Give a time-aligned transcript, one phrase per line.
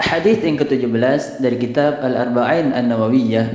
[0.00, 3.48] hadis yang ke-17 dari kitab Al-Arba'in An-Nawawiyah.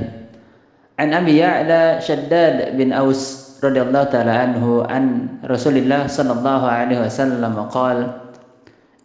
[0.96, 8.32] An Abi Ya'la Shaddad bin Aus radhiyallahu taala anhu an Rasulillah sallallahu alaihi wasallam qala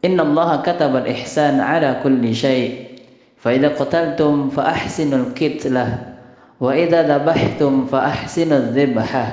[0.02, 2.98] Inna Allah kataba al-ihsan ala kulli syai'
[3.38, 6.18] fa idza qataltum fa ahsinul qitlah
[6.58, 9.30] wa idza dhabhtum fa ahsinudz dzibhah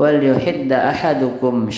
[0.00, 1.68] wal yuhidda ahadukum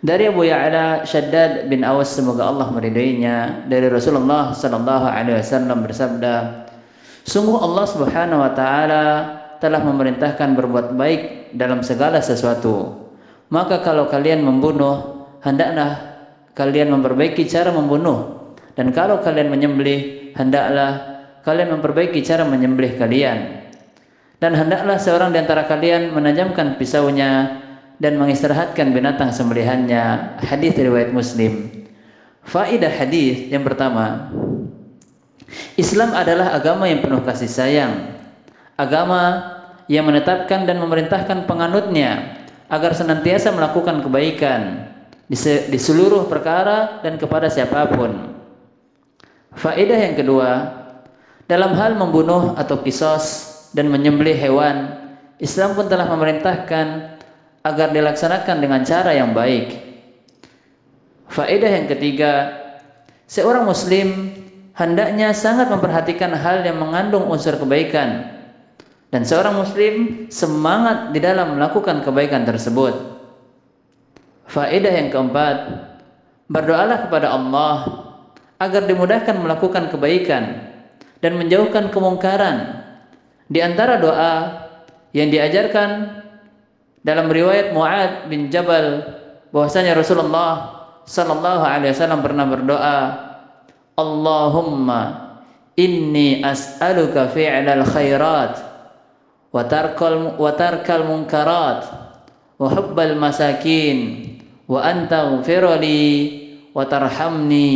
[0.00, 6.66] dari Abu Ya'la Shaddad bin Awas semoga Allah meridainya dari Rasulullah sallallahu alaihi wasallam bersabda
[7.24, 9.04] Sungguh Allah Subhanahu wa taala
[9.60, 12.96] telah memerintahkan berbuat baik dalam segala sesuatu.
[13.52, 16.00] Maka kalau kalian membunuh hendaklah
[16.56, 18.50] kalian memperbaiki cara membunuh.
[18.72, 23.68] Dan kalau kalian menyembelih hendaklah kalian memperbaiki cara menyembelih kalian.
[24.40, 27.60] Dan hendaklah seorang di antara kalian menajamkan pisaunya
[28.00, 30.36] dan mengistirahatkan binatang sembelihannya.
[30.40, 31.84] Hadis riwayat Muslim.
[32.40, 34.32] Faidah hadis yang pertama,
[35.76, 38.16] Islam adalah agama yang penuh kasih sayang.
[38.80, 39.44] Agama
[39.92, 42.40] yang menetapkan dan memerintahkan penganutnya
[42.72, 44.88] agar senantiasa melakukan kebaikan
[45.28, 48.34] di, seluruh perkara dan kepada siapa pun.
[49.52, 50.50] Faedah yang kedua,
[51.50, 54.96] dalam hal membunuh atau kisos dan menyembelih hewan,
[55.42, 57.19] Islam pun telah memerintahkan
[57.60, 59.76] agar dilaksanakan dengan cara yang baik.
[61.30, 62.32] Faedah yang ketiga,
[63.28, 64.34] seorang muslim
[64.74, 68.40] hendaknya sangat memperhatikan hal yang mengandung unsur kebaikan
[69.10, 72.94] dan seorang muslim semangat di dalam melakukan kebaikan tersebut.
[74.50, 75.56] Faedah yang keempat,
[76.50, 77.76] berdoalah kepada Allah
[78.58, 80.74] agar dimudahkan melakukan kebaikan
[81.22, 82.82] dan menjauhkan kemungkaran.
[83.50, 84.34] Di antara doa
[85.10, 86.22] yang diajarkan
[87.00, 89.04] dalam riwayat Muad bin Jabal
[89.50, 93.00] bahwasanya Rasulullah sallallahu alaihi wasallam pernah berdoa,
[93.96, 95.00] Allahumma
[95.76, 98.54] inni as'aluka fi'lal khairat
[99.50, 101.88] wa tarkal wa tarkal munkarat
[102.60, 103.98] wa hubbal masakin
[104.68, 106.04] wa anta ghfirli
[106.70, 107.72] wa tarhamni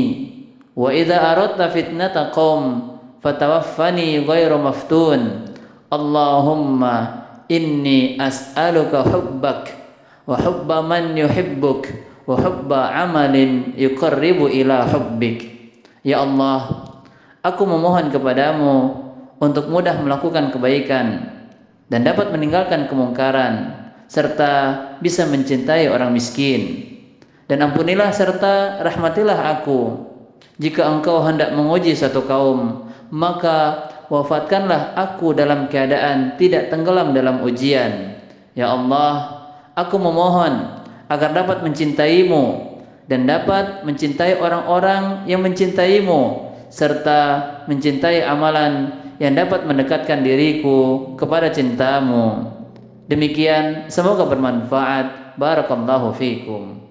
[0.77, 2.95] wa idza aradta fitnata qaum
[3.25, 5.49] fatawaffani ghairu maftun.
[5.89, 9.73] Allahumma inni as'aluka hubbak
[10.25, 11.89] wa hubba man yuhibbuk
[12.25, 15.53] wa hubba amalin yuqarribu ila hubbik.
[16.05, 16.93] Ya Allah
[17.45, 19.05] aku memohon kepadamu
[19.41, 21.33] untuk mudah melakukan kebaikan
[21.93, 24.53] dan dapat meninggalkan kemungkaran serta
[25.01, 26.91] bisa mencintai orang miskin.
[27.45, 30.01] Dan ampunilah serta rahmatilah aku.
[30.57, 38.15] Jika engkau hendak menguji satu kaum maka wafatkanlah aku dalam keadaan tidak tenggelam dalam ujian.
[38.55, 39.43] Ya Allah,
[39.75, 42.75] aku memohon agar dapat mencintaimu
[43.11, 47.21] dan dapat mencintai orang-orang yang mencintaimu serta
[47.71, 52.51] mencintai amalan yang dapat mendekatkan diriku kepada cintamu.
[53.07, 55.37] Demikian, semoga bermanfaat.
[55.37, 56.84] Barakallahu fiikum.